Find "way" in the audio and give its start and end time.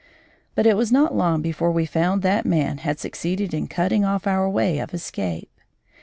4.49-4.79